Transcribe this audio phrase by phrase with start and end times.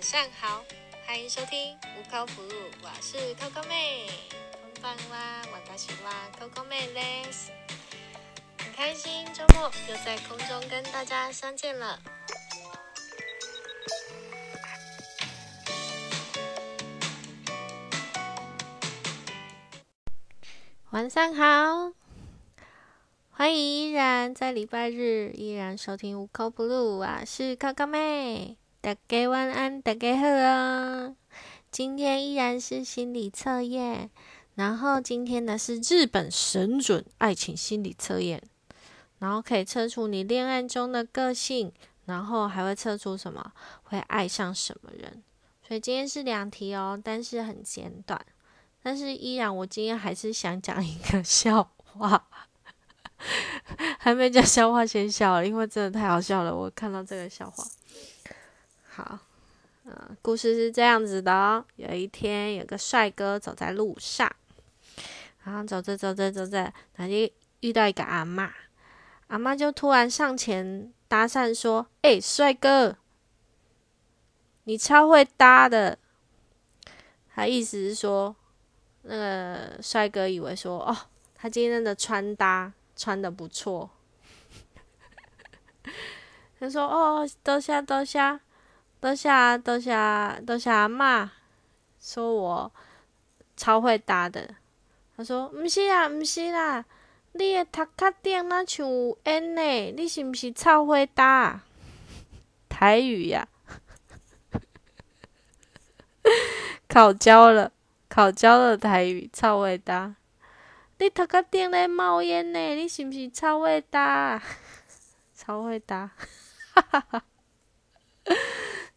[0.00, 0.64] 晚上好，
[1.06, 2.52] 欢迎收听无靠服务，
[2.82, 4.08] 我是 Coco 妹。
[4.74, 7.50] こんばんは、私は Coco 妹です。
[8.58, 12.00] 很开心周末又在空中跟大家相见了。
[20.90, 21.92] 晚上好，
[23.30, 28.56] 欢迎依然在礼拜日依然收听无扣 blue，我是 Coco 妹。
[28.83, 31.13] 大家晚安，大家好啊！
[31.69, 34.09] 今天依然是心理测验，
[34.55, 38.41] 然后今天的是日本神准爱情心理测验，
[39.19, 41.71] 然后可以测出你恋爱中的个性，
[42.05, 43.53] 然后还会测出什么
[43.83, 45.21] 会爱上什么人。
[45.67, 48.19] 所以今天是两题哦，但是很简短。
[48.81, 52.27] 但是依然，我今天还是想讲一个笑话，
[53.99, 56.55] 还没讲笑话先笑了，因为真的太好笑了。
[56.55, 57.63] 我看到这个笑话。
[58.93, 59.17] 好，
[59.85, 61.63] 嗯，故事是这样子的哦。
[61.77, 64.29] 有一天，有个帅哥走在路上，
[65.45, 67.13] 然后走着走着走着，他就
[67.61, 68.49] 遇到一个阿嬷，
[69.27, 72.97] 阿嬷就突然上前搭讪说：“哎、帅哥，
[74.65, 75.97] 你超会搭的。”
[77.33, 78.35] 他意思是说，
[79.03, 80.97] 那个帅哥以为说：“哦，
[81.33, 83.89] 他今天的穿搭穿的不错。”
[86.59, 88.19] 他说：“哦，多谢多谢。”
[89.01, 89.91] 多谢多谢
[90.45, 91.27] 多谢阿嬷
[91.99, 92.71] 说我
[93.57, 94.53] 超会搭的。
[95.17, 96.85] 他说：“毋是啦，毋是啦，
[97.33, 99.61] 你的头壳顶那像有烟呢，
[99.97, 101.61] 你是毋是超会搭？”
[102.69, 103.47] 台语呀、
[106.87, 107.71] 考焦了，
[108.07, 110.15] 考焦了台语，超会搭。
[110.99, 114.41] 你头壳顶咧冒烟呢，你是毋是超会搭？
[115.35, 116.11] 超会搭，
[116.75, 117.23] 哈哈哈。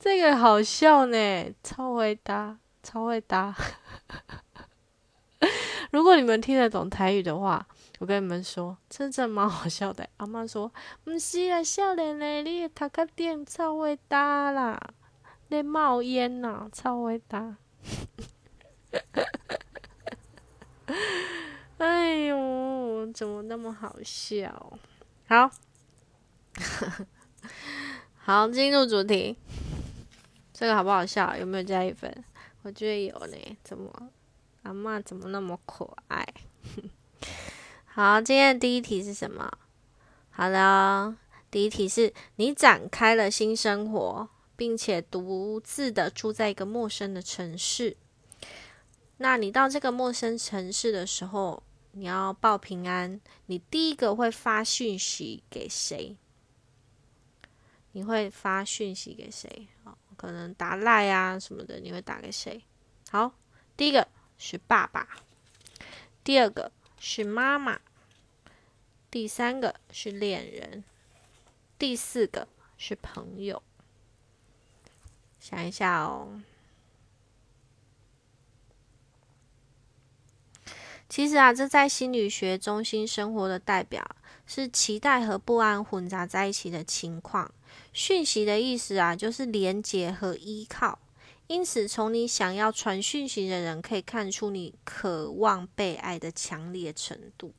[0.04, 3.54] 这个好笑呢，超会搭，超会搭。
[5.92, 7.66] 如果你们听得懂台语的话，
[8.00, 10.06] 我跟你们说，真正蛮好笑的。
[10.18, 10.70] 阿妈说
[11.04, 14.78] ：“不是啦，少年嘞，你的头壳顶超会搭啦，
[15.48, 17.56] 你冒烟呐，超会搭。
[21.78, 24.78] ”哎呦，怎么那么好笑？
[25.26, 25.50] 好，
[28.20, 29.38] 好，进入主题。
[30.56, 31.36] 这个好不好笑？
[31.36, 32.24] 有没有加一分？
[32.62, 33.36] 我觉得有呢。
[33.64, 33.90] 怎么
[34.62, 36.24] 阿嬷怎么那么可爱？
[37.84, 39.50] 好，今天的第一题是什么？
[40.30, 41.16] 好的，
[41.50, 47.96] 第一题是你展开了新生活，并且独自的住在一个陌生的城市。
[49.16, 56.16] 那你到这个陌生城市的时候，你要报平安，你第一个会发讯息给谁？
[57.94, 59.68] 你会发讯息给谁？
[60.16, 62.62] 可能打赖啊什么的，你会打给谁？
[63.10, 63.32] 好，
[63.76, 65.08] 第一个是爸爸，
[66.22, 67.80] 第二个是妈妈，
[69.10, 70.84] 第三个是恋人，
[71.78, 73.62] 第四个是朋友。
[75.38, 76.42] 想一下哦。
[81.08, 84.16] 其实啊，这在心理学中心生活的代表
[84.46, 87.52] 是期待和不安混杂在一起的情况。
[87.92, 90.98] 讯息的意思啊，就是连接和依靠。
[91.46, 97.52] 因此，从你想要传讯息的人可以看出你渴望被爱的强烈程度。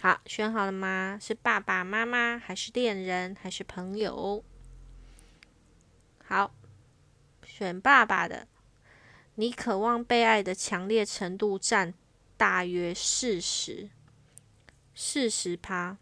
[0.00, 1.18] 好，选好了吗？
[1.20, 4.42] 是爸爸妈妈，还是恋人，还是朋友？
[6.24, 6.54] 好，
[7.44, 8.48] 选爸爸的。
[9.34, 11.92] 你渴望被爱的强烈程度占
[12.36, 13.90] 大约四十，
[14.94, 15.98] 四十趴。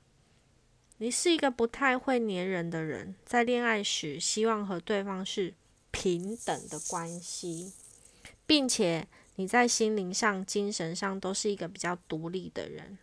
[1.03, 5.53] 你是一个不太会黏人的人，在恋爱时希望和对方是
[5.91, 7.73] 平等的关系，
[8.47, 12.99] 并且你在心灵上、精神上都是一个比较独立的人。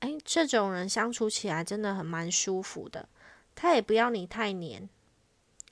[0.00, 3.08] 哎，这种人相处起来真的很蛮舒服的。
[3.54, 4.88] 他也不要你太黏，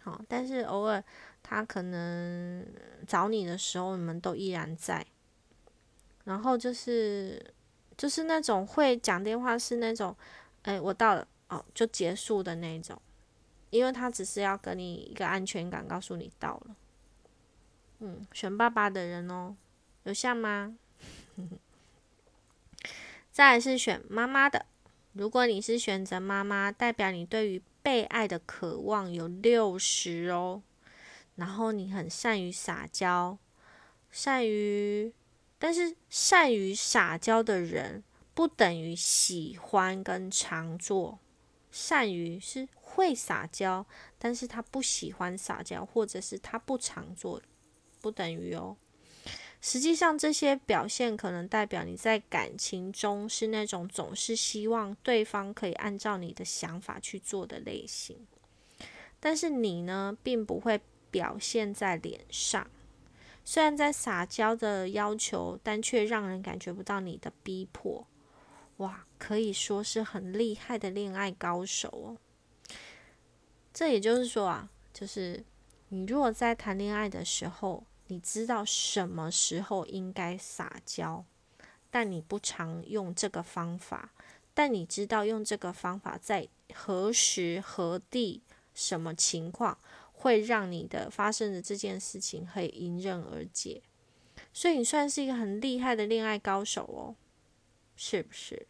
[0.02, 1.02] 好，但是偶尔
[1.42, 2.64] 他可能
[3.04, 5.04] 找你的时候，你们都依然在。
[6.22, 7.52] 然后就是
[7.96, 10.16] 就是那种会讲电话，是那种。
[10.62, 13.00] 哎，我到了哦，就结束的那种，
[13.70, 16.76] 因为他只是要给你一个安全感，告诉你到了。
[17.98, 19.56] 嗯，选爸爸的人哦，
[20.04, 20.76] 有像吗？
[23.32, 24.66] 再来是选妈妈的，
[25.12, 30.62] 如果你是选择妈妈，代表你对于被爱的渴望有六十哦，
[31.36, 33.38] 然后你很善于撒娇，
[34.10, 35.12] 善于，
[35.58, 38.04] 但是善于撒娇的人。
[38.34, 41.18] 不等于喜欢跟常做
[41.70, 43.86] 善于是会撒娇，
[44.18, 47.40] 但是他不喜欢撒娇，或者是他不常做，
[48.00, 48.76] 不等于哦。
[49.60, 58.26] 实际上，这些表现可能代表你在感情中是那种总是希望对方可以按照你的想法去做的类型，
[59.20, 60.80] 但是你呢，并不会
[61.10, 62.68] 表现在脸上。
[63.44, 68.06] 虽然在撒娇的要求，但却让人感觉不到你的逼迫。
[68.82, 72.18] 哇，可以说是很厉害的恋爱高手哦。
[73.72, 75.44] 这也就是说啊，就是
[75.88, 81.24] 你如果在谈恋爱的时候，你知道什么时候应该撒娇，
[81.92, 84.12] 但你不常用这个方法。
[84.52, 88.42] 但你知道用这个方法在何时何地、
[88.74, 89.78] 什么情况
[90.12, 93.80] 会让你的发生的这件事情可以迎刃而解。
[94.52, 97.16] 所以你算是一个很厉害的恋爱高手哦，
[97.96, 98.66] 是不是？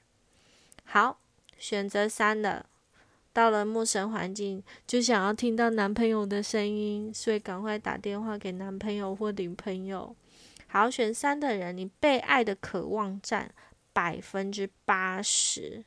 [0.84, 1.18] 好，
[1.56, 2.66] 选择三的。
[3.32, 10.14] 到了陌生环境，就想要听到男朋友的声音，所以赶快打电话给男朋友或女朋友。
[10.66, 13.54] 好，选三的人，你被爱的渴望占
[13.94, 15.84] 百分之八十。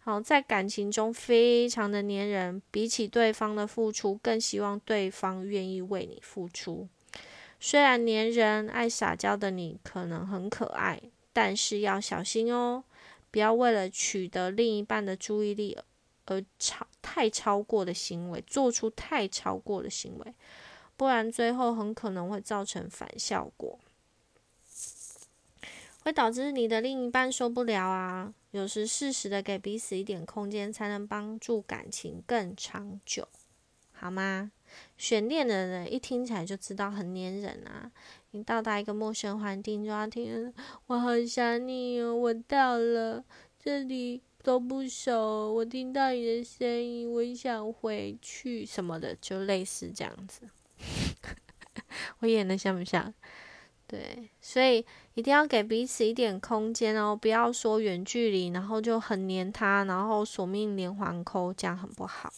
[0.00, 6.86] 好，在感情中非常的黏人，比起对方的付出，更希望对方愿意为你付出。
[7.58, 11.00] 虽然黏人、爱撒娇的你可能很可爱，
[11.32, 12.84] 但是要小心哦，
[13.34, 15.76] 不要为了取得另一半的注意力。
[16.26, 20.34] 而超太超过的行为，做出太超过的行为，
[20.96, 23.78] 不然最后很可能会造成反效果，
[26.02, 28.32] 会导致你的另一半受不了啊。
[28.52, 33.28] 有时适时的给彼此一点空间，才能帮助感情更长久，
[33.92, 34.52] 好吗？
[34.96, 37.90] 选恋的人一听起来就知道很黏人啊。
[38.30, 40.52] 你到达一个陌生环境，就要听
[40.86, 43.24] “我好想你哦，我到了
[43.58, 44.22] 这里”。
[44.44, 50.42] 都不熟，我听到你的声音，我想回去什么的，就类似这样子。
[52.20, 53.14] 我演的像不像？
[53.86, 54.84] 对，所以
[55.14, 62.30] 一定要给彼此一点空间哦，不要说远距离，然后就很黏他，然后索命连环扣，这样很不好。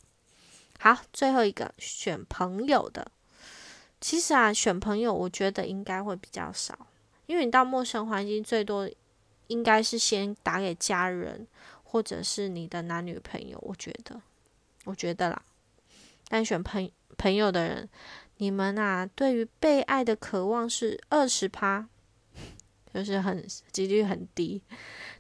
[0.79, 3.11] 好，最后一个选朋友的，
[4.01, 6.87] 其实啊，选朋友我觉得应该会比较少，
[7.27, 8.89] 因为你到陌生环境，最多
[9.49, 11.47] 应该是先打给家人。
[11.89, 14.21] 或者是你的男女朋友，我觉得，
[14.85, 15.41] 我觉得啦。
[16.29, 17.89] 但选朋朋友的人，
[18.39, 21.89] 你们啊，对于被爱的渴望是二十趴，
[22.97, 24.63] 就是很几率很低。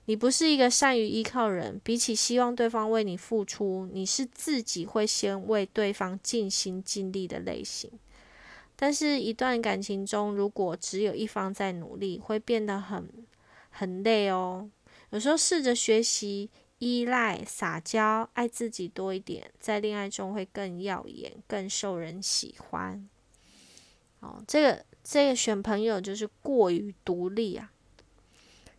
[0.06, 7.90] 你不是一个善于依靠人，比起希望对方为你付出，你是自己会先为对方尽心尽力的类型。
[8.74, 13.08] 但是，一段感情中，如果只有一方在努力，会变得很
[13.70, 14.70] 很累哦。
[15.10, 16.50] 有时候试着学习。
[16.78, 23.08] 依赖、撒娇、爱自己多一点，在恋爱中会更耀眼、更受人喜欢。
[24.20, 27.70] 哦，这个这个选朋友就是过于独立啊，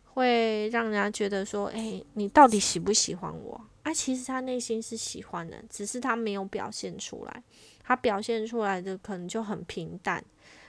[0.04, 7.42] 会让人家觉得说：“哎，你到底喜不喜欢我？”啊，其实他内心是喜欢的，只是他没有表现出来。
[7.82, 10.22] 他表现出来的可能就很平淡，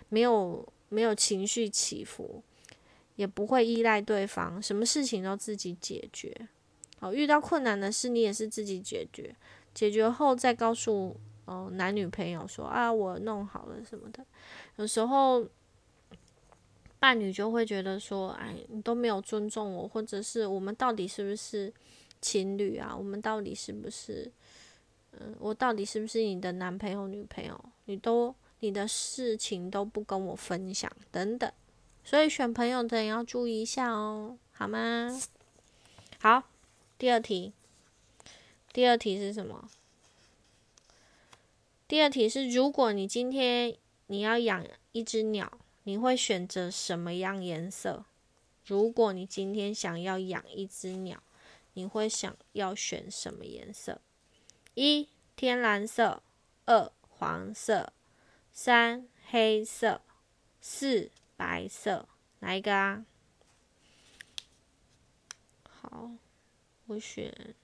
[0.08, 2.42] 没有没有情绪起伏，
[3.18, 6.48] 也不会依赖对方，什么事情都自己解决。
[7.02, 9.36] 好，遇到困难的事，你也是自己解决，
[9.74, 14.24] 解决后再告诉哦男女朋友说啊，我弄好了什么的。
[14.76, 15.44] 有时候
[17.00, 21.74] 伴侣就会觉得说，哎，你都没有尊重我，或者是我们到底是不是
[22.22, 22.96] 情侣啊？
[22.96, 24.32] 我们到底是不是，
[25.14, 27.60] 嗯，我到底是不是你的男朋友、女朋友？
[27.86, 31.52] 你都你的事情都不跟我分享，等等。
[32.04, 35.10] 所以选朋友的人要注意一下哦，好吗？
[36.20, 36.44] 好。
[36.98, 37.54] 第二题，
[38.74, 39.70] 第二题是什么？
[41.90, 45.52] 第二题是：如果你今天你要养一只鸟，
[45.86, 48.06] 你会选择什么样颜色？
[48.64, 51.24] 如果你今天想要养一只鸟，
[51.74, 54.00] 你会想要选什么颜色？
[54.76, 56.22] 一天蓝色，
[56.66, 57.92] 二黄色，
[58.54, 60.04] 三黑色，
[60.62, 63.04] 四白色，哪一个啊？
[65.64, 66.12] 好。
[66.86, 67.56] 我选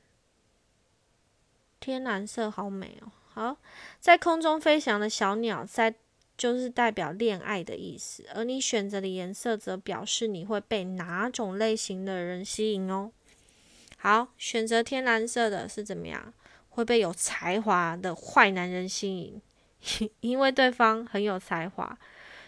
[1.79, 3.11] 天蓝色，好美哦！
[3.35, 3.57] 好，
[3.99, 5.93] 在空中飞翔的小鸟，在
[6.37, 13.11] 就是代表恋爱的意思，而你选择的颜色则表示你会被哪种类型的人吸引哦。
[13.97, 16.33] 好，选择天蓝色的是怎么样？
[16.69, 21.97] 会被有才华的坏男人吸引， 因为对方很有才华，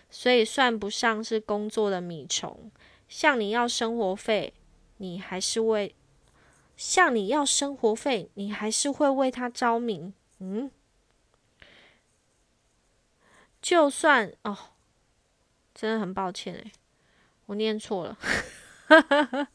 [0.10, 2.72] 所以算不上是工作的米虫。
[3.10, 4.54] 向你要生活费，
[5.00, 5.94] 你还是为。
[6.78, 10.14] 向你要生活费，你还是会为他着迷。
[10.40, 10.70] 嗯，
[13.68, 14.58] 就算哦，
[15.76, 16.72] 真的很抱歉诶，
[17.48, 18.18] 我念错了。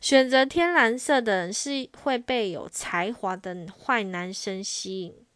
[0.00, 5.26] 选择天蓝色的人是会被有才华的坏男生吸引，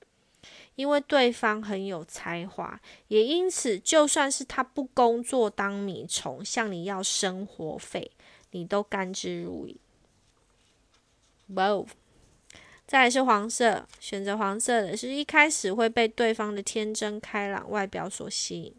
[0.77, 8.11] 因为对方很有才华，也因此就算是他不工作当米虫，向你要生活费，
[8.53, 9.77] 你都甘之如饴。
[11.49, 11.85] 哇，
[12.87, 18.75] 再来是黄色，选择黄色的是一开始会被对方的天真开朗外表所吸引。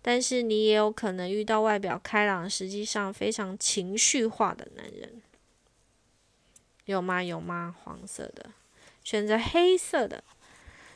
[0.00, 5.20] 但是你也有可能遇到外表开朗，实际上非常情绪化的男人，
[6.84, 7.22] 有吗？
[7.22, 7.74] 有吗？
[7.82, 8.52] 黄色的，
[9.02, 10.22] 选择黑色的，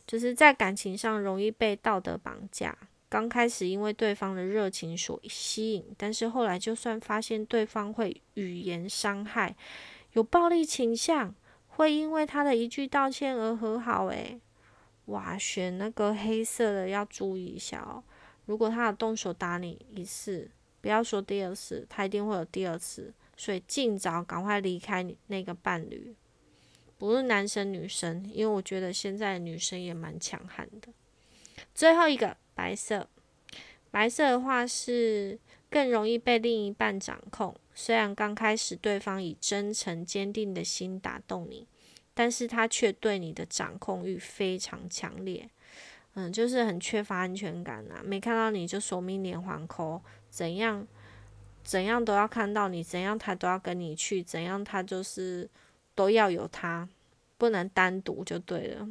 [0.06, 2.78] 就是在感情上容易被道德绑架。
[3.08, 9.54] 刚开始因为对方的热情所吸引，但是后来就算发现对方会语言伤害，
[10.12, 11.34] 有暴力倾向，
[11.76, 14.06] 会因为他的一句道歉而和好。
[14.06, 14.40] 诶，
[15.06, 18.02] 哇，选那个黑色的要注意一下哦。
[18.46, 20.50] 如果他有动手打你一次，
[20.80, 23.12] 不要说第二次，他一定会有第二次。
[23.34, 26.14] 所以尽早赶快离开你那个伴侣，
[26.98, 30.88] 不是男生女生，因为我觉得现在女生也蛮强悍的。
[31.74, 33.08] 最后一个白色，
[33.90, 35.38] 白色的话是
[35.70, 37.56] 更容易被另一半掌控。
[37.74, 41.66] 虽然刚开始对方以真诚坚定的心打动你，
[42.14, 45.48] 但是他却对你的掌控欲非常强烈。
[46.14, 48.02] 嗯，就是很缺乏安全感啊！
[48.04, 50.86] 没看到你就锁命连环扣，怎样
[51.64, 55.48] 怎样都要看到你，怎样他都要跟你去，怎样他就是
[55.94, 56.86] 都要有他，
[57.38, 58.86] 不能单独就对了。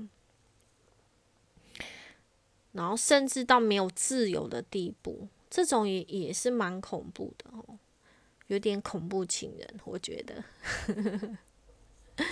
[2.71, 7.77] 然后甚至到没有自由的地步，这种也也是蛮恐怖的哦，
[8.51, 10.43] 有点恐怖情人，我觉得。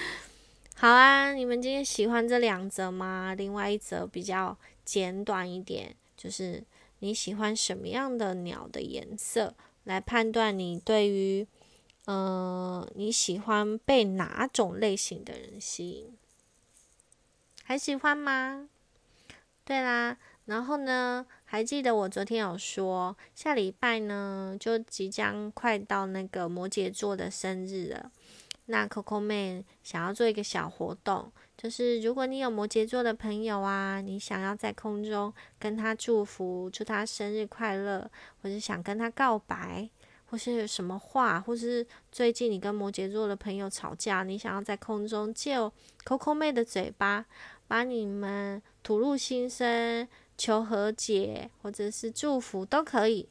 [0.75, 3.33] 好啊，你们今天喜欢这两则吗？
[3.35, 4.57] 另外一则比较。
[4.85, 6.63] 简短一点，就是
[6.97, 11.47] 你喜欢什么样的鸟的颜色，来判断你对于，
[12.05, 16.17] 呃，你喜欢被哪种类型的人吸引？
[17.63, 18.67] 还喜欢吗？
[19.63, 28.12] 对啦，然后呢，还记得我昨天有说，下礼拜呢就即将快到那个摩羯座的生日了，
[28.68, 31.32] 那 Coco 妹想要做一个小活动。
[31.58, 38.12] 就是如果你有摩羯座的朋友啊，你想要在空中跟他祝福，祝他生日快乐，
[38.44, 39.89] 或者想跟他告白，
[40.27, 45.58] 或是有什么话，或是最近你跟摩羯座的朋友吵架，你想要在空中借
[46.06, 47.25] Coco 妹的嘴巴，
[47.68, 50.08] 把你们吐露心声，
[50.39, 53.29] 求和解，或者是祝福都可以，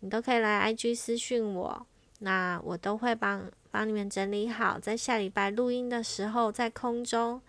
[0.00, 1.86] 你都可以来 IG 私讯我，
[2.20, 3.48] 那我都会帮。
[3.70, 7.40] 帮你们整理好，在下礼拜录音的时候，在空中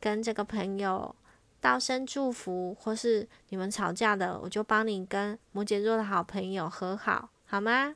[0.00, 1.14] 跟这个朋友
[1.60, 7.94] 道声祝福，或是你们吵架的，我就帮你跟摩羯座的好朋友和好，好吗？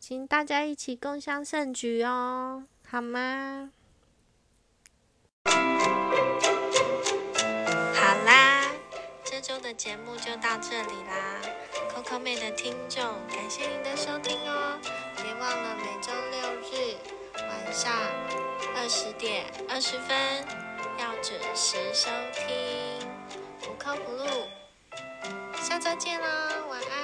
[0.00, 3.70] 请大家一起共襄盛举哦，好吗？
[9.82, 11.40] 节目就到这里啦
[11.92, 14.78] ，Coco 妹的听众，感谢您的收听哦。
[15.16, 16.94] 别忘了每周六日
[17.36, 17.92] 晚上
[18.76, 20.16] 二十点二十分
[21.00, 22.46] 要准时收听
[23.66, 24.24] 《不靠不录》，
[25.60, 26.28] 下周见啦，
[26.70, 27.01] 晚安！